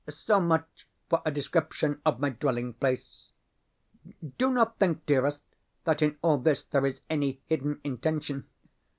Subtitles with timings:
[0.09, 3.33] So much for a description of my dwelling place.
[4.39, 5.43] Do not think, dearest,
[5.83, 8.47] that in all this there is any hidden intention.